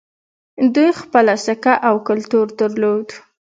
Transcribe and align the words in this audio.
دوی 0.73 0.89
خپله 1.01 1.35
سکه 1.45 1.73
او 1.87 1.95
کلتور 2.07 2.47
درلود 2.59 3.07